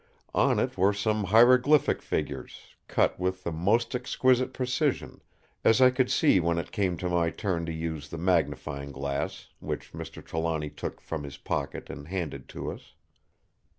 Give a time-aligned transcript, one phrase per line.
[0.33, 5.21] On it were some hieroglyphic figures, cut with the most exquisite precision,
[5.63, 9.49] as I could see when it came to my turn to use the magnifying glass,
[9.59, 10.25] which Mr.
[10.25, 12.95] Trelawny took from his pocket and handed to us.